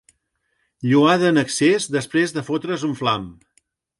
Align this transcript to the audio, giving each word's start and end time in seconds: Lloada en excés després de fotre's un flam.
Lloada 0.93 1.27
en 1.33 1.41
excés 1.41 1.85
després 1.97 2.35
de 2.37 2.45
fotre's 2.49 2.89
un 2.91 2.99
flam. 3.03 3.31